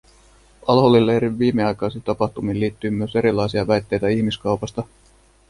Al-Holin 0.67 1.05
leirin 1.05 1.39
viimeaikaisiin 1.39 2.03
tapahtumiin 2.03 2.59
liittyy 2.59 2.89
myös 2.89 3.15
erilaisia 3.15 3.67
väitteitä 3.67 4.07
ihmiskaupasta. 4.07 4.83